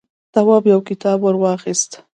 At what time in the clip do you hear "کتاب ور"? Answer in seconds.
0.89-1.35